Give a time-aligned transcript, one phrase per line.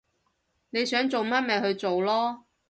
[0.71, 2.45] 你想做乜咪去做囉